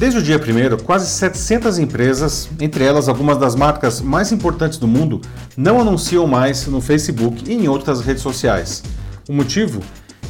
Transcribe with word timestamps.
Desde 0.00 0.18
o 0.18 0.22
dia 0.22 0.38
1, 0.38 0.82
quase 0.82 1.06
700 1.10 1.78
empresas, 1.78 2.48
entre 2.58 2.82
elas 2.82 3.06
algumas 3.06 3.36
das 3.36 3.54
marcas 3.54 4.00
mais 4.00 4.32
importantes 4.32 4.78
do 4.78 4.88
mundo, 4.88 5.20
não 5.54 5.78
anunciam 5.78 6.26
mais 6.26 6.66
no 6.66 6.80
Facebook 6.80 7.44
e 7.46 7.52
em 7.52 7.68
outras 7.68 8.00
redes 8.00 8.22
sociais. 8.22 8.82
O 9.28 9.32
motivo? 9.34 9.82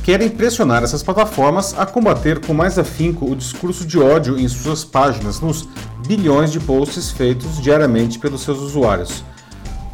Querem 0.02 0.28
pressionar 0.28 0.82
essas 0.82 1.04
plataformas 1.04 1.72
a 1.78 1.86
combater 1.86 2.44
com 2.44 2.52
mais 2.52 2.80
afinco 2.80 3.30
o 3.30 3.36
discurso 3.36 3.86
de 3.86 3.96
ódio 3.96 4.36
em 4.36 4.48
suas 4.48 4.84
páginas, 4.84 5.38
nos 5.38 5.68
bilhões 6.04 6.50
de 6.50 6.58
posts 6.58 7.12
feitos 7.12 7.62
diariamente 7.62 8.18
pelos 8.18 8.40
seus 8.40 8.58
usuários. 8.58 9.22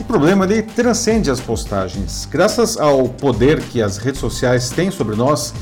O 0.00 0.04
problema 0.04 0.46
ele 0.46 0.62
transcende 0.62 1.30
as 1.30 1.38
postagens. 1.38 2.26
Graças 2.32 2.78
ao 2.78 3.10
poder 3.10 3.60
que 3.60 3.82
as 3.82 3.98
redes 3.98 4.22
sociais 4.22 4.70
têm 4.70 4.90
sobre 4.90 5.14
nós, 5.16 5.52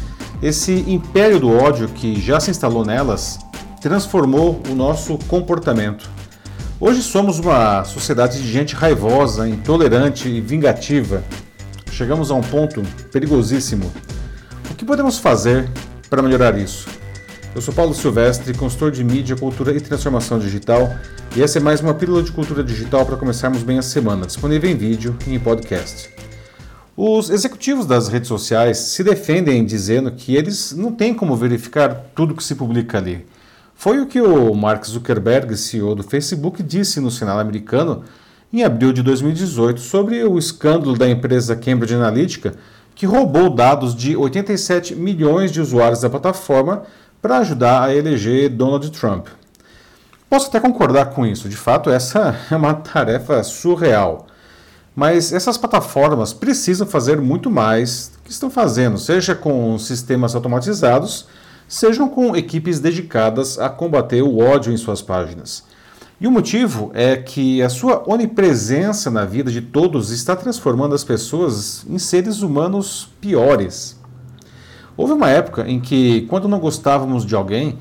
esse 0.41 0.85
império 0.87 1.41
do 1.41 1.51
ódio 1.51 1.89
que 1.89 2.21
já 2.21 2.39
se 2.39 2.53
instalou 2.53 2.85
nelas 2.85 3.44
transformou 3.85 4.63
o 4.71 4.75
nosso 4.75 5.19
comportamento. 5.29 6.09
Hoje 6.81 7.03
somos 7.03 7.39
uma 7.39 7.85
sociedade 7.85 8.41
de 8.41 8.51
gente 8.51 8.75
raivosa, 8.75 9.47
intolerante 9.47 10.27
e 10.27 10.41
vingativa. 10.41 11.23
Chegamos 11.93 12.31
a 12.31 12.35
um 12.35 12.41
ponto 12.41 12.83
perigosíssimo. 13.13 13.93
O 14.71 14.75
que 14.75 14.87
podemos 14.87 15.19
fazer 15.19 15.69
para 16.09 16.23
melhorar 16.23 16.57
isso? 16.57 16.89
Eu 17.55 17.61
sou 17.61 17.75
Paulo 17.75 17.93
Silvestre, 17.93 18.55
consultor 18.55 18.91
de 18.91 19.05
mídia, 19.05 19.37
cultura 19.37 19.71
e 19.71 19.81
transformação 19.83 20.39
digital, 20.39 20.91
e 21.37 21.43
essa 21.43 21.59
é 21.59 21.61
mais 21.61 21.83
uma 21.83 21.93
pílula 21.93 22.23
de 22.23 22.33
cultura 22.33 22.65
digital 22.65 23.05
para 23.05 23.19
começarmos 23.19 23.63
bem 23.63 23.77
a 23.77 23.83
semana, 23.83 24.25
disponível 24.25 24.71
em 24.71 24.77
vídeo 24.77 25.15
e 25.27 25.35
em 25.35 25.39
podcast. 25.39 26.09
Os 26.97 27.29
executivos 27.29 27.85
das 27.85 28.09
redes 28.09 28.29
sociais 28.29 28.79
se 28.79 29.05
defendem 29.05 29.63
dizendo 29.63 30.11
que 30.11 30.35
eles 30.35 30.73
não 30.73 30.91
têm 30.91 31.13
como 31.13 31.37
verificar 31.37 32.07
tudo 32.15 32.35
que 32.35 32.43
se 32.43 32.55
publica 32.55 32.97
ali. 32.97 33.27
Foi 33.75 34.01
o 34.01 34.07
que 34.07 34.21
o 34.21 34.55
Mark 34.55 34.85
Zuckerberg, 34.85 35.57
CEO 35.57 35.95
do 35.95 36.03
Facebook, 36.03 36.63
disse 36.63 37.01
no 37.01 37.11
Senado 37.11 37.41
americano 37.41 38.05
em 38.53 38.63
abril 38.63 38.93
de 38.93 39.03
2018 39.03 39.81
sobre 39.81 40.23
o 40.25 40.39
escândalo 40.39 40.97
da 40.97 41.09
empresa 41.09 41.57
Cambridge 41.57 41.95
Analytica, 41.95 42.55
que 42.95 43.05
roubou 43.05 43.51
dados 43.51 43.95
de 43.95 44.17
87 44.17 44.95
milhões 44.95 45.51
de 45.51 45.61
usuários 45.61 46.01
da 46.01 46.09
plataforma 46.09 46.85
para 47.21 47.39
ajudar 47.39 47.83
a 47.83 47.95
eleger 47.95 48.49
Donald 48.49 48.91
Trump. 48.93 49.27
Posso 50.31 50.49
até 50.49 50.61
concordar 50.61 51.07
com 51.07 51.27
isso, 51.27 51.49
de 51.49 51.57
fato, 51.57 51.91
essa 51.91 52.37
é 52.51 52.57
uma 52.57 52.75
tarefa 52.75 53.43
surreal. 53.43 54.27
Mas 54.95 55.33
essas 55.33 55.59
plataformas 55.59 56.33
precisam 56.33 56.87
fazer 56.87 57.21
muito 57.21 57.51
mais 57.51 58.13
que 58.25 58.31
estão 58.31 58.49
fazendo, 58.49 58.97
seja 58.97 59.35
com 59.35 59.77
sistemas 59.79 60.35
automatizados 60.37 61.27
sejam 61.75 62.09
com 62.09 62.37
equipes 62.37 62.79
dedicadas 62.79 63.59
a 63.59 63.69
combater 63.69 64.23
o 64.23 64.39
ódio 64.39 64.73
em 64.73 64.77
suas 64.77 65.03
páginas. 65.03 65.65
E 66.21 66.27
o 66.27 66.31
motivo 66.31 66.93
é 66.95 67.17
que 67.17 67.61
a 67.63 67.69
sua 67.69 68.05
onipresença 68.07 69.11
na 69.11 69.25
vida 69.25 69.51
de 69.51 69.61
todos 69.61 70.11
está 70.11 70.37
transformando 70.37 70.95
as 70.95 71.03
pessoas 71.03 71.85
em 71.91 71.99
seres 71.99 72.43
humanos 72.43 73.09
piores. 73.21 74.01
Houve 74.97 75.15
uma 75.15 75.29
época 75.29 75.69
em 75.69 75.81
que, 75.81 76.23
quando 76.31 76.47
não 76.47 76.61
gostávamos 76.61 77.27
de 77.27 77.35
alguém, 77.35 77.77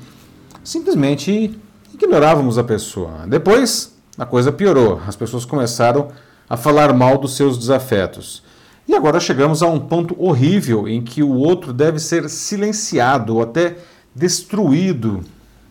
simplesmente 0.64 1.56
ignorávamos 1.94 2.58
a 2.58 2.64
pessoa. 2.64 3.24
Depois, 3.28 3.94
a 4.18 4.26
coisa 4.26 4.50
piorou. 4.50 5.00
As 5.06 5.14
pessoas 5.14 5.44
começaram 5.44 6.08
a 6.50 6.56
falar 6.56 6.92
mal 6.92 7.16
dos 7.16 7.36
seus 7.36 7.56
desafetos. 7.56 8.42
E 8.86 8.94
agora 8.94 9.18
chegamos 9.18 9.62
a 9.62 9.66
um 9.66 9.80
ponto 9.80 10.14
horrível 10.18 10.86
em 10.86 11.02
que 11.02 11.22
o 11.22 11.34
outro 11.34 11.72
deve 11.72 11.98
ser 11.98 12.28
silenciado 12.28 13.36
ou 13.36 13.42
até 13.42 13.76
destruído, 14.14 15.24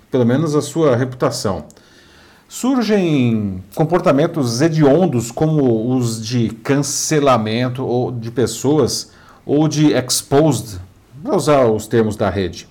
pelo 0.10 0.26
menos 0.26 0.56
a 0.56 0.62
sua 0.62 0.96
reputação. 0.96 1.66
Surgem 2.50 3.64
comportamentos 3.76 4.62
hediondos 4.62 5.32
como 5.32 5.96
os 5.96 6.24
de 6.24 6.50
cancelamento 6.50 7.86
ou 7.86 8.12
de 8.12 8.30
pessoas 8.30 9.12
ou 9.46 9.68
de 9.68 9.92
exposed, 9.94 10.80
para 11.22 11.36
usar 11.36 11.66
os 11.66 11.88
termos 11.88 12.16
da 12.16 12.30
rede. 12.30 12.68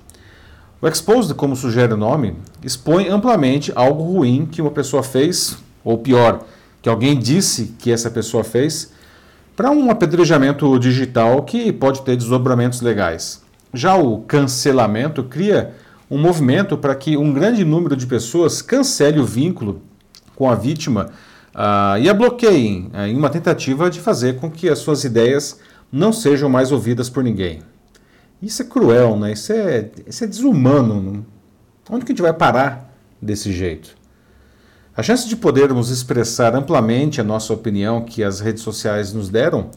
O 0.81 0.89
exposed, 0.89 1.35
como 1.35 1.55
sugere 1.55 1.95
o 1.95 1.97
nome, 1.97 2.37
expõe 2.63 3.09
amplamente 3.09 3.73
algo 3.75 4.03
ruim 4.03 4.47
que 4.51 4.61
uma 4.61 4.71
pessoa 4.71 5.03
fez, 5.03 5.57
ou 5.85 5.99
pior, 5.99 6.45
que 6.81 6.89
alguém 6.89 7.17
disse 7.19 7.75
que 7.79 7.93
essa 7.93 8.11
pessoa 8.11 8.43
fez, 8.43 8.93
para 9.57 9.71
um 9.71 9.91
apedrejamento 9.91 10.79
digital 10.79 11.43
que 11.43 11.73
pode 11.73 12.03
ter 12.03 12.17
desdobramentos 12.17 12.81
legais. 12.81 13.43
Já 13.73 13.97
o 13.97 14.21
cancelamento 14.23 15.25
cria 15.25 15.75
um 16.11 16.19
movimento 16.19 16.77
para 16.77 16.95
que 16.95 17.17
um 17.17 17.33
grande 17.33 17.65
número 17.65 17.97
de 17.97 18.07
pessoas 18.07 18.61
cancele 18.61 19.19
o 19.19 19.25
vínculo 19.25 19.83
com 20.37 20.51
a 20.51 20.55
vítima 20.55 21.11
uh, 21.55 21.99
e 21.99 22.09
a 22.09 22.15
bloqueiem 22.15 22.91
uh, 22.93 23.07
em 23.07 23.17
uma 23.17 23.31
tentativa 23.31 23.89
de 23.89 24.01
fazer 24.01 24.37
com 24.37 24.51
que 24.51 24.69
as 24.69 24.79
suas 24.79 25.05
ideias 25.05 25.59
não 25.91 26.13
sejam 26.13 26.49
mais 26.49 26.73
ouvidas 26.73 27.09
por 27.09 27.23
ninguém. 27.23 27.63
Isso 28.43 28.63
é 28.63 28.65
cruel, 28.65 29.17
né? 29.17 29.33
Isso 29.33 29.53
é, 29.53 29.91
isso 30.07 30.25
é 30.25 30.27
desumano. 30.27 31.25
Onde 31.89 32.05
que 32.05 32.13
a 32.13 32.15
gente 32.15 32.23
vai 32.23 32.33
parar 32.33 32.93
desse 33.21 33.53
jeito? 33.53 34.02
A 34.95 35.03
chance 35.03 35.27
de 35.27 35.37
podermos 35.37 35.89
expressar 35.89 36.55
amplamente 36.55 37.19
a 37.19 37.25
nossa 37.25 37.55
opinião 37.55 38.03
que 38.03 38.23
as 38.23 38.41
redes 38.41 38.63
sociais 38.63 39.11
nos 39.15 39.31
deram 39.31 39.71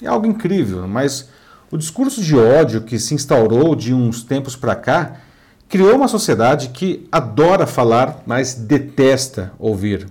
é 0.00 0.06
algo 0.06 0.26
incrível, 0.26 0.88
mas 0.88 1.28
o 1.70 1.76
discurso 1.76 2.22
de 2.22 2.34
ódio 2.34 2.80
que 2.80 2.98
se 2.98 3.14
instaurou 3.14 3.74
de 3.74 3.92
uns 3.92 4.22
tempos 4.22 4.56
para 4.56 4.74
cá 4.74 5.20
criou 5.68 5.94
uma 5.96 6.08
sociedade 6.08 6.70
que 6.70 7.06
adora 7.12 7.66
falar, 7.66 8.22
mas 8.24 8.54
detesta 8.54 9.52
ouvir. 9.58 10.06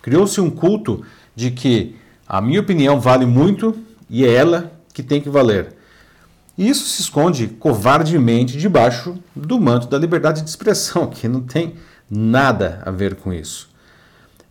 Criou-se 0.00 0.40
um 0.40 0.50
culto 0.50 1.04
de 1.34 1.50
que 1.50 1.96
a 2.26 2.40
minha 2.40 2.60
opinião 2.60 2.98
vale 2.98 3.26
muito 3.26 3.76
e 4.08 4.24
é 4.24 4.32
ela 4.32 4.72
que 4.94 5.02
tem 5.02 5.20
que 5.20 5.28
valer. 5.28 5.74
E 6.56 6.66
isso 6.66 6.86
se 6.86 7.02
esconde 7.02 7.48
covardemente 7.48 8.56
debaixo 8.56 9.18
do 9.34 9.60
manto 9.60 9.86
da 9.86 9.98
liberdade 9.98 10.40
de 10.40 10.48
expressão, 10.48 11.08
que 11.12 11.28
não 11.28 11.42
tem 11.42 11.74
nada 12.10 12.82
a 12.84 12.90
ver 12.90 13.16
com 13.16 13.32
isso. 13.32 13.68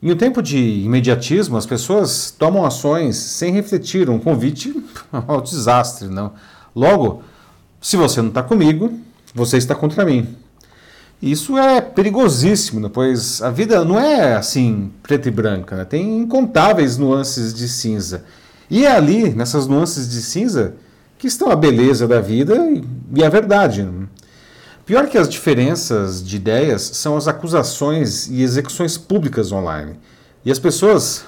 Em 0.01 0.11
um 0.11 0.15
tempo 0.15 0.41
de 0.41 0.57
imediatismo, 0.57 1.57
as 1.57 1.65
pessoas 1.65 2.29
tomam 2.29 2.65
ações 2.65 3.15
sem 3.15 3.53
refletir, 3.53 4.09
um 4.09 4.19
convite 4.19 4.75
ao 5.11 5.41
desastre. 5.41 6.07
Não? 6.07 6.33
Logo, 6.75 7.23
se 7.81 7.97
você 7.97 8.21
não 8.21 8.29
está 8.29 8.43
comigo, 8.43 8.99
você 9.33 9.57
está 9.57 9.73
contra 9.73 10.05
mim. 10.05 10.35
Isso 11.21 11.57
é 11.57 11.81
perigosíssimo, 11.81 12.79
né? 12.79 12.89
pois 12.91 13.41
a 13.41 13.49
vida 13.49 13.83
não 13.85 13.99
é 13.99 14.35
assim 14.35 14.91
preta 15.01 15.27
e 15.27 15.31
branca, 15.31 15.75
né? 15.75 15.85
tem 15.85 16.19
incontáveis 16.19 16.97
nuances 16.97 17.53
de 17.53 17.67
cinza. 17.67 18.25
E 18.69 18.85
é 18.85 18.91
ali, 18.91 19.29
nessas 19.29 19.65
nuances 19.65 20.09
de 20.09 20.21
cinza, 20.21 20.75
que 21.17 21.27
estão 21.27 21.49
a 21.49 21.55
beleza 21.55 22.07
da 22.07 22.19
vida 22.19 22.55
e 23.13 23.23
a 23.23 23.29
verdade. 23.29 23.81
Né? 23.83 24.07
Pior 24.85 25.07
que 25.07 25.17
as 25.17 25.27
diferenças 25.27 26.23
de 26.23 26.35
ideias 26.35 26.83
são 26.83 27.17
as 27.17 27.27
acusações 27.27 28.27
e 28.27 28.43
execuções 28.43 28.99
públicas 28.99 29.51
online. 29.51 29.93
E 30.45 30.51
as 30.51 30.59
pessoas 30.59 31.25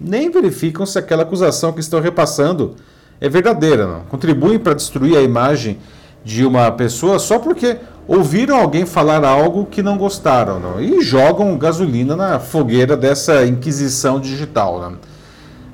nem 0.00 0.30
verificam 0.30 0.86
se 0.86 0.96
aquela 0.96 1.24
acusação 1.24 1.72
que 1.72 1.80
estão 1.80 2.00
repassando 2.00 2.76
é 3.20 3.28
verdadeira. 3.28 3.84
Não. 3.84 4.00
Contribuem 4.04 4.60
para 4.60 4.74
destruir 4.74 5.16
a 5.16 5.22
imagem 5.22 5.80
de 6.24 6.46
uma 6.46 6.70
pessoa 6.70 7.18
só 7.18 7.40
porque 7.40 7.78
ouviram 8.06 8.56
alguém 8.56 8.86
falar 8.86 9.24
algo 9.24 9.66
que 9.66 9.82
não 9.82 9.98
gostaram 9.98 10.60
não. 10.60 10.80
e 10.80 11.02
jogam 11.02 11.58
gasolina 11.58 12.14
na 12.14 12.38
fogueira 12.38 12.96
dessa 12.96 13.44
inquisição 13.44 14.20
digital. 14.20 14.80
Não. 14.80 14.98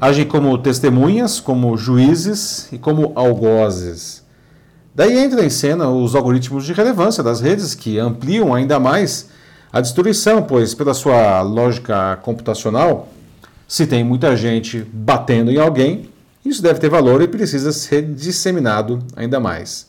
Agem 0.01 0.25
como 0.25 0.57
testemunhas, 0.57 1.39
como 1.39 1.77
juízes 1.77 2.73
e 2.73 2.79
como 2.79 3.13
algozes. 3.15 4.26
Daí 4.97 5.19
entra 5.19 5.45
em 5.45 5.51
cena 5.51 5.91
os 5.91 6.15
algoritmos 6.15 6.65
de 6.65 6.73
relevância 6.73 7.23
das 7.23 7.43
redes 7.43 7.75
que 7.75 7.99
ampliam 7.99 8.55
ainda 8.55 8.81
mais 8.81 9.29
a 9.71 9.79
destruição, 9.79 10.43
pois 10.43 10.73
pela 10.73 10.95
sua 10.95 11.43
lógica 11.43 12.17
computacional, 12.23 13.07
se 13.69 13.87
tem 13.87 14.03
muita 14.03 14.35
gente 14.35 14.87
batendo 14.91 15.51
em 15.51 15.59
alguém, 15.59 16.09
isso 16.43 16.63
deve 16.63 16.81
ter 16.81 16.89
valor 16.89 17.21
e 17.21 17.29
precisa 17.29 17.73
ser 17.73 18.07
disseminado 18.07 19.01
ainda 19.15 19.39
mais. 19.39 19.89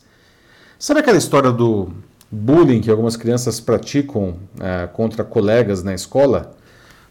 Sabe 0.78 1.00
aquela 1.00 1.16
história 1.16 1.50
do 1.50 1.88
bullying 2.30 2.82
que 2.82 2.90
algumas 2.90 3.16
crianças 3.16 3.60
praticam 3.60 4.34
é, 4.60 4.88
contra 4.88 5.24
colegas 5.24 5.82
na 5.82 5.94
escola? 5.94 6.54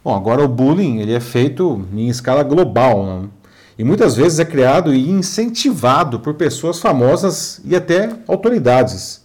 Bom, 0.04 0.16
agora 0.16 0.44
o 0.44 0.48
bullying 0.48 1.00
ele 1.00 1.14
é 1.14 1.20
feito 1.20 1.84
em 1.92 2.10
escala 2.10 2.44
global. 2.44 3.04
Não? 3.04 3.37
E 3.78 3.84
muitas 3.84 4.16
vezes 4.16 4.40
é 4.40 4.46
criado 4.46 4.94
e 4.94 5.10
incentivado 5.10 6.20
por 6.20 6.34
pessoas 6.34 6.80
famosas 6.80 7.62
e 7.64 7.76
até 7.76 8.10
autoridades. 8.28 9.22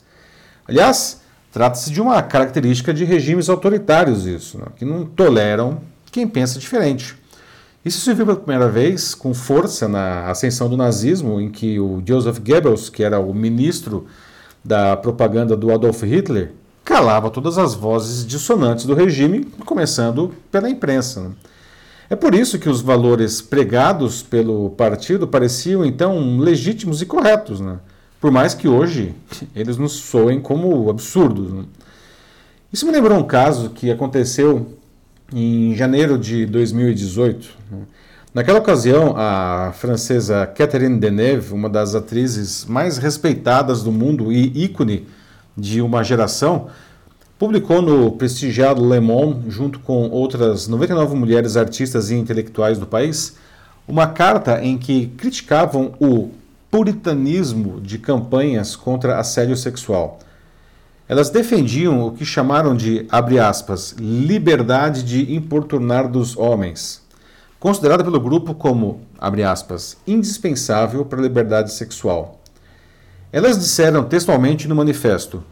Aliás, 0.68 1.20
trata-se 1.50 1.90
de 1.90 2.00
uma 2.00 2.22
característica 2.22 2.92
de 2.92 3.04
regimes 3.04 3.48
autoritários 3.48 4.26
isso, 4.26 4.58
né, 4.58 4.66
que 4.76 4.84
não 4.84 5.06
toleram 5.06 5.80
quem 6.10 6.28
pensa 6.28 6.58
diferente. 6.58 7.16
Isso 7.84 8.00
se 8.00 8.14
viu 8.14 8.24
pela 8.24 8.38
primeira 8.38 8.68
vez 8.68 9.14
com 9.14 9.34
força 9.34 9.88
na 9.88 10.30
ascensão 10.30 10.68
do 10.68 10.76
nazismo, 10.76 11.40
em 11.40 11.50
que 11.50 11.80
o 11.80 12.00
Joseph 12.06 12.38
Goebbels, 12.38 12.88
que 12.88 13.02
era 13.02 13.18
o 13.18 13.34
ministro 13.34 14.06
da 14.64 14.96
propaganda 14.96 15.56
do 15.56 15.72
Adolf 15.72 16.02
Hitler, 16.02 16.52
calava 16.84 17.28
todas 17.28 17.58
as 17.58 17.74
vozes 17.74 18.24
dissonantes 18.24 18.84
do 18.84 18.94
regime, 18.94 19.44
começando 19.64 20.32
pela 20.50 20.70
imprensa. 20.70 21.22
Né? 21.22 21.30
É 22.12 22.14
por 22.14 22.34
isso 22.34 22.58
que 22.58 22.68
os 22.68 22.82
valores 22.82 23.40
pregados 23.40 24.22
pelo 24.22 24.68
partido 24.68 25.26
pareciam 25.26 25.82
então 25.82 26.38
legítimos 26.38 27.00
e 27.00 27.06
corretos, 27.06 27.58
né? 27.58 27.78
por 28.20 28.30
mais 28.30 28.52
que 28.52 28.68
hoje 28.68 29.14
eles 29.56 29.78
nos 29.78 29.92
soem 29.92 30.38
como 30.38 30.90
absurdos. 30.90 31.50
Né? 31.50 31.64
Isso 32.70 32.84
me 32.84 32.92
lembrou 32.92 33.18
um 33.18 33.22
caso 33.22 33.70
que 33.70 33.90
aconteceu 33.90 34.76
em 35.32 35.74
janeiro 35.74 36.18
de 36.18 36.44
2018. 36.44 37.48
Né? 37.70 37.78
Naquela 38.34 38.58
ocasião, 38.58 39.14
a 39.16 39.72
francesa 39.72 40.44
Catherine 40.44 40.98
Deneuve, 40.98 41.54
uma 41.54 41.70
das 41.70 41.94
atrizes 41.94 42.66
mais 42.66 42.98
respeitadas 42.98 43.82
do 43.82 43.90
mundo 43.90 44.30
e 44.30 44.64
ícone 44.64 45.08
de 45.56 45.80
uma 45.80 46.04
geração, 46.04 46.68
publicou 47.42 47.82
no 47.82 48.12
prestigiado 48.12 48.88
Le 48.88 49.00
Monde, 49.00 49.50
junto 49.50 49.80
com 49.80 50.08
outras 50.10 50.68
99 50.68 51.16
mulheres 51.16 51.56
artistas 51.56 52.08
e 52.08 52.14
intelectuais 52.14 52.78
do 52.78 52.86
país, 52.86 53.36
uma 53.88 54.06
carta 54.06 54.62
em 54.62 54.78
que 54.78 55.08
criticavam 55.18 55.92
o 55.98 56.30
puritanismo 56.70 57.80
de 57.80 57.98
campanhas 57.98 58.76
contra 58.76 59.18
assédio 59.18 59.56
sexual. 59.56 60.20
Elas 61.08 61.30
defendiam 61.30 62.06
o 62.06 62.12
que 62.12 62.24
chamaram 62.24 62.76
de, 62.76 63.08
abre 63.10 63.40
aspas, 63.40 63.96
liberdade 63.98 65.02
de 65.02 65.34
importunar 65.34 66.06
dos 66.06 66.36
homens, 66.36 67.02
considerada 67.58 68.04
pelo 68.04 68.20
grupo 68.20 68.54
como, 68.54 69.00
abre 69.18 69.42
aspas, 69.42 69.96
indispensável 70.06 71.04
para 71.04 71.18
a 71.18 71.22
liberdade 71.22 71.72
sexual. 71.72 72.40
Elas 73.32 73.58
disseram 73.58 74.04
textualmente 74.04 74.68
no 74.68 74.76
manifesto: 74.76 75.42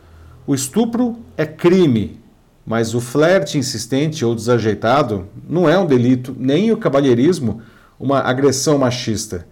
o 0.47 0.55
estupro 0.55 1.19
é 1.37 1.45
crime, 1.47 2.21
mas 2.67 2.95
o 2.95 3.01
flerte 3.01 3.59
insistente 3.59 4.25
ou 4.25 4.35
desajeitado 4.35 5.29
não 5.49 5.69
é 5.69 5.79
um 5.79 5.87
delito, 5.87 6.35
nem 6.39 6.73
o 6.73 6.77
cavalheirismo 6.77 7.63
uma 7.99 8.21
agressão 8.21 8.79
machista. 8.79 9.47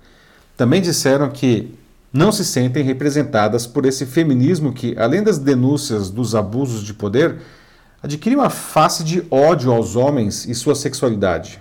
Também 0.57 0.81
disseram 0.81 1.29
que 1.31 1.75
não 2.13 2.33
se 2.33 2.45
sentem 2.45 2.83
representadas 2.83 3.67
por 3.67 3.85
esse 3.85 4.07
feminismo 4.07 4.73
que, 4.73 4.97
além 4.99 5.23
das 5.23 5.39
denúncias 5.39 6.11
dos 6.11 6.35
abusos 6.35 6.83
de 6.83 6.95
poder, 6.95 7.37
adquire 8.03 8.35
uma 8.35 8.51
face 8.51 9.05
de 9.05 9.23
ódio 9.31 9.73
aos 9.73 9.95
homens 9.95 10.47
e 10.47 10.55
sua 10.55 10.75
sexualidade. 10.75 11.61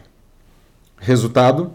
Resultado: 0.98 1.72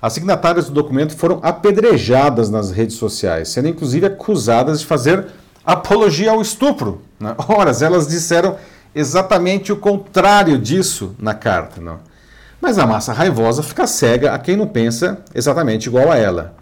as 0.00 0.12
signatárias 0.12 0.66
do 0.66 0.72
documento 0.72 1.16
foram 1.16 1.40
apedrejadas 1.42 2.50
nas 2.50 2.70
redes 2.70 2.96
sociais, 2.96 3.48
sendo 3.48 3.68
inclusive 3.68 4.06
acusadas 4.06 4.80
de 4.80 4.86
fazer 4.86 5.26
apologia 5.64 6.30
ao 6.30 6.42
estupro. 6.42 7.02
Né? 7.18 7.34
Ora, 7.48 7.72
elas 7.80 8.06
disseram 8.08 8.56
exatamente 8.94 9.72
o 9.72 9.76
contrário 9.76 10.58
disso 10.58 11.14
na 11.18 11.34
carta. 11.34 11.80
Não? 11.80 12.00
Mas 12.60 12.78
a 12.78 12.86
massa 12.86 13.12
raivosa 13.12 13.62
fica 13.62 13.86
cega 13.86 14.32
a 14.32 14.38
quem 14.38 14.56
não 14.56 14.68
pensa 14.68 15.18
exatamente 15.34 15.86
igual 15.86 16.10
a 16.10 16.16
ela. 16.16 16.54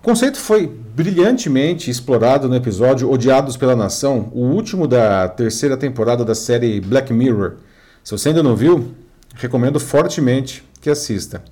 O 0.00 0.02
conceito 0.02 0.38
foi 0.38 0.66
brilhantemente 0.66 1.90
explorado 1.90 2.48
no 2.48 2.54
episódio 2.54 3.10
Odiados 3.10 3.56
pela 3.56 3.76
Nação, 3.76 4.30
o 4.32 4.40
último 4.40 4.86
da 4.86 5.28
terceira 5.28 5.76
temporada 5.76 6.24
da 6.24 6.34
série 6.34 6.80
Black 6.80 7.12
Mirror. 7.12 7.54
Se 8.02 8.12
você 8.12 8.28
ainda 8.30 8.42
não 8.42 8.56
viu, 8.56 8.94
recomendo 9.34 9.78
fortemente 9.78 10.64
que 10.80 10.88
assista. 10.88 11.42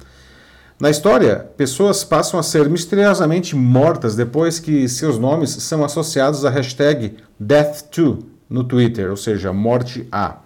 Na 0.78 0.90
história, 0.90 1.48
pessoas 1.56 2.04
passam 2.04 2.38
a 2.38 2.42
ser 2.42 2.68
misteriosamente 2.68 3.56
mortas 3.56 4.14
depois 4.14 4.58
que 4.58 4.86
seus 4.90 5.18
nomes 5.18 5.48
são 5.50 5.82
associados 5.82 6.44
à 6.44 6.50
hashtag 6.50 7.16
Death2 7.42 8.18
no 8.48 8.62
Twitter, 8.62 9.08
ou 9.08 9.16
seja, 9.16 9.54
morte 9.54 10.06
a. 10.12 10.36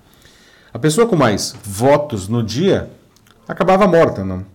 A 0.73 0.79
pessoa 0.79 1.09
com 1.09 1.17
mais 1.17 1.53
votos 1.65 2.29
no 2.29 2.44
dia 2.44 2.88
acabava 3.49 3.88
morta. 3.88 4.25
Não? 4.25 4.47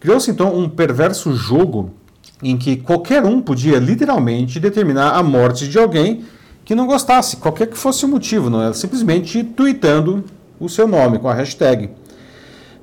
Criou-se 0.00 0.28
então 0.28 0.52
um 0.58 0.68
perverso 0.68 1.36
jogo 1.36 1.94
em 2.42 2.56
que 2.56 2.76
qualquer 2.76 3.24
um 3.24 3.40
podia 3.40 3.78
literalmente 3.78 4.58
determinar 4.58 5.12
a 5.12 5.22
morte 5.22 5.68
de 5.68 5.78
alguém 5.78 6.24
que 6.64 6.74
não 6.74 6.84
gostasse, 6.84 7.36
qualquer 7.36 7.68
que 7.68 7.78
fosse 7.78 8.04
o 8.04 8.08
motivo, 8.08 8.50
não 8.50 8.60
é? 8.60 8.72
Simplesmente 8.72 9.44
tweetando 9.44 10.24
o 10.58 10.68
seu 10.68 10.88
nome 10.88 11.20
com 11.20 11.28
a 11.28 11.34
hashtag. 11.34 11.90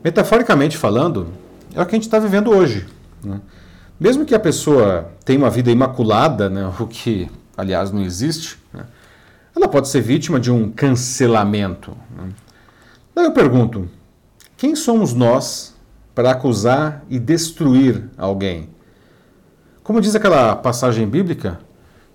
Metaforicamente 0.01 0.77
falando, 0.77 1.42
é 1.75 1.81
o 1.81 1.85
que 1.85 1.95
a 1.95 1.97
gente 1.97 2.03
está 2.03 2.19
vivendo 2.19 2.51
hoje. 2.51 2.85
Né? 3.23 3.39
Mesmo 3.99 4.25
que 4.25 4.35
a 4.35 4.39
pessoa 4.39 5.11
tenha 5.23 5.39
uma 5.39 5.49
vida 5.49 5.71
imaculada, 5.71 6.49
né, 6.49 6.71
o 6.79 6.87
que, 6.87 7.29
aliás, 7.55 7.91
não 7.91 8.01
existe, 8.01 8.57
né, 8.73 8.85
ela 9.55 9.67
pode 9.67 9.87
ser 9.87 10.01
vítima 10.01 10.39
de 10.39 10.51
um 10.51 10.71
cancelamento. 10.71 11.95
Né? 12.15 12.29
Daí 13.15 13.25
eu 13.25 13.31
pergunto: 13.31 13.89
quem 14.57 14.75
somos 14.75 15.13
nós 15.13 15.75
para 16.15 16.31
acusar 16.31 17.03
e 17.09 17.19
destruir 17.19 18.09
alguém? 18.17 18.69
Como 19.83 19.99
diz 19.99 20.15
aquela 20.15 20.55
passagem 20.55 21.07
bíblica, 21.07 21.59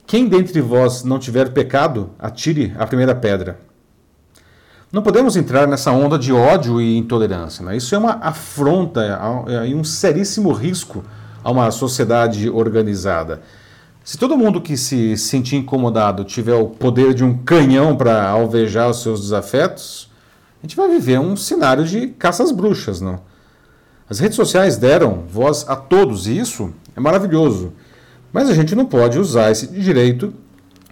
quem 0.06 0.26
dentre 0.26 0.60
vós 0.60 1.04
não 1.04 1.18
tiver 1.18 1.52
pecado, 1.52 2.10
atire 2.18 2.72
a 2.78 2.86
primeira 2.86 3.14
pedra. 3.14 3.60
Não 4.90 5.02
podemos 5.02 5.36
entrar 5.36 5.68
nessa 5.68 5.92
onda 5.92 6.18
de 6.18 6.32
ódio 6.32 6.80
e 6.80 6.96
intolerância. 6.96 7.62
Né? 7.62 7.76
Isso 7.76 7.94
é 7.94 7.98
uma 7.98 8.18
afronta 8.22 9.02
e 9.66 9.74
um 9.74 9.84
seríssimo 9.84 10.50
risco 10.50 11.04
a 11.44 11.50
uma 11.50 11.70
sociedade 11.70 12.48
organizada. 12.48 13.42
Se 14.02 14.16
todo 14.16 14.38
mundo 14.38 14.62
que 14.62 14.78
se 14.78 15.14
sentir 15.18 15.56
incomodado 15.56 16.24
tiver 16.24 16.54
o 16.54 16.68
poder 16.68 17.12
de 17.12 17.22
um 17.22 17.36
canhão 17.36 17.94
para 17.94 18.26
alvejar 18.30 18.88
os 18.88 19.02
seus 19.02 19.20
desafetos, 19.20 20.10
a 20.62 20.66
gente 20.66 20.74
vai 20.74 20.88
viver 20.88 21.20
um 21.20 21.36
cenário 21.36 21.84
de 21.84 22.06
caças 22.06 22.50
bruxas, 22.50 23.02
não? 23.02 23.20
As 24.08 24.18
redes 24.18 24.36
sociais 24.36 24.78
deram 24.78 25.24
voz 25.30 25.66
a 25.68 25.76
todos 25.76 26.26
e 26.26 26.38
isso 26.38 26.72
é 26.96 27.00
maravilhoso. 27.00 27.74
Mas 28.32 28.48
a 28.48 28.54
gente 28.54 28.74
não 28.74 28.86
pode 28.86 29.18
usar 29.18 29.50
esse 29.50 29.66
direito 29.66 30.32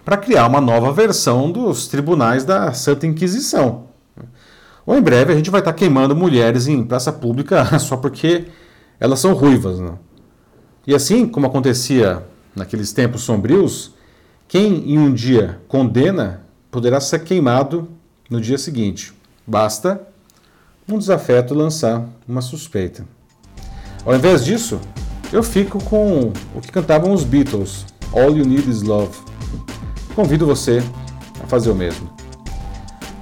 para 0.04 0.19
criar 0.19 0.46
uma 0.46 0.60
nova 0.60 0.92
versão 0.92 1.50
dos 1.50 1.88
tribunais 1.88 2.44
da 2.44 2.75
Santa 2.75 3.06
Inquisição. 3.06 3.85
Ou 4.86 4.96
em 4.96 5.02
breve 5.02 5.32
a 5.32 5.36
gente 5.36 5.50
vai 5.50 5.60
estar 5.60 5.72
tá 5.72 5.78
queimando 5.78 6.14
mulheres 6.14 6.68
em 6.68 6.84
praça 6.84 7.12
pública 7.12 7.76
só 7.80 7.96
porque 7.96 8.44
elas 9.00 9.18
são 9.18 9.34
ruivas. 9.34 9.80
Né? 9.80 9.92
E 10.86 10.94
assim 10.94 11.26
como 11.26 11.46
acontecia 11.46 12.22
naqueles 12.54 12.92
tempos 12.92 13.22
sombrios, 13.22 13.94
quem 14.46 14.92
em 14.92 14.98
um 14.98 15.12
dia 15.12 15.60
condena 15.66 16.42
poderá 16.70 17.00
ser 17.00 17.24
queimado 17.24 17.88
no 18.30 18.40
dia 18.40 18.56
seguinte. 18.56 19.12
Basta 19.44 20.00
um 20.88 20.99
desafeto 20.99 21.52
lançar 21.52 22.08
uma 22.28 22.40
suspeita. 22.40 23.04
Ao 24.04 24.14
invés 24.14 24.44
disso, 24.44 24.80
eu 25.32 25.42
fico 25.42 25.82
com 25.84 26.32
o 26.54 26.61
que 26.61 26.70
cantavam 26.70 27.12
os 27.12 27.25
Beatles, 27.25 27.84
All 28.12 28.37
You 28.37 28.44
Need 28.44 28.70
Is 28.70 28.82
Love. 28.82 29.18
Convido 30.14 30.46
você 30.46 30.80
a 31.42 31.46
fazer 31.46 31.70
o 31.70 31.75
mesmo. 31.75 32.08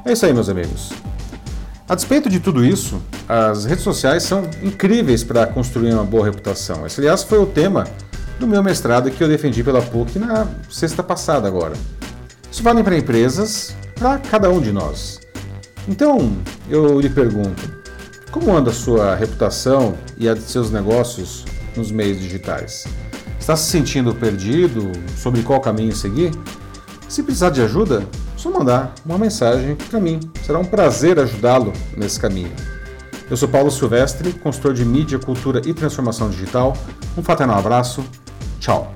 É 0.05 0.13
isso 0.13 0.27
aí, 0.27 0.35
meus 0.35 0.51
amigos. 0.51 1.04
A 1.95 1.97
despeito 1.97 2.29
de 2.29 2.41
tudo 2.41 2.65
isso, 2.65 3.01
as 3.29 3.67
redes 3.67 3.85
sociais 3.85 4.25
são 4.25 4.43
incríveis 4.65 5.23
para 5.23 5.47
construir 5.47 5.95
uma 5.95 6.03
boa 6.03 6.25
reputação. 6.25 6.85
Esse, 6.85 6.99
aliás, 7.01 7.23
foi 7.23 7.39
o 7.39 7.47
tema 7.47 7.87
do 8.37 8.49
meu 8.49 8.65
mestrado 8.65 9.13
que 9.13 9.23
eu 9.23 9.29
defendi 9.29 9.63
pela 9.63 9.81
PUC 9.81 10.19
na 10.19 10.49
sexta 10.69 11.05
passada 11.05 11.47
agora. 11.47 11.75
Isso 12.51 12.65
vale 12.65 12.83
para 12.83 12.99
empresas, 12.99 13.77
para 13.95 14.19
cada 14.19 14.51
um 14.51 14.61
de 14.61 14.73
nós. 14.73 15.21
Então, 15.87 16.37
eu 16.69 16.99
lhe 16.99 17.09
pergunto, 17.09 17.63
como 18.33 18.53
anda 18.53 18.73
a 18.73 18.75
sua 18.75 19.15
reputação 19.15 19.95
e 20.19 20.29
a 20.29 20.35
de 20.35 20.43
seus 20.43 20.73
negócios 20.73 21.45
nos 21.77 21.93
meios 21.93 22.19
digitais? 22.19 22.89
Está 23.39 23.55
se 23.55 23.71
sentindo 23.71 24.13
perdido 24.13 24.91
sobre 25.17 25.45
qual 25.45 25.61
caminho 25.61 25.95
seguir? 25.95 26.33
Se 27.09 27.23
precisar 27.23 27.51
de 27.51 27.63
ajuda, 27.63 28.05
só 28.45 28.51
mandar 28.51 28.93
uma 29.07 29.17
mensagem 29.17 29.75
para 29.75 29.99
mim. 29.99 30.21
Será 30.43 30.59
um 30.59 30.65
prazer 30.67 31.19
ajudá-lo 31.19 31.73
nesse 31.97 32.21
caminho. 32.21 32.53
Eu 33.31 33.39
sou 33.39 33.49
Paulo 33.49 33.71
Silvestre, 33.71 34.35
consultor 34.35 34.75
de 34.75 34.85
mídia, 34.85 35.19
cultura 35.19 35.63
e 35.65 35.73
transformação 35.73 36.29
digital. 36.29 36.77
Um 37.17 37.23
fraternal 37.23 37.59
abraço. 37.59 38.05
Tchau. 38.61 38.93